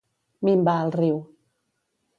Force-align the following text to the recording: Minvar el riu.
Minvar 0.49 0.77
el 0.87 0.91
riu. 0.99 1.21